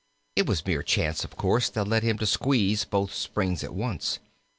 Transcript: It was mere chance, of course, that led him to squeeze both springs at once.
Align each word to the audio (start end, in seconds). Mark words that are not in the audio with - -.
It 0.35 0.47
was 0.47 0.65
mere 0.65 0.81
chance, 0.81 1.23
of 1.23 1.35
course, 1.37 1.69
that 1.69 1.87
led 1.87 2.01
him 2.01 2.17
to 2.17 2.25
squeeze 2.25 2.85
both 2.85 3.13
springs 3.13 3.63
at 3.63 3.75
once. 3.75 4.17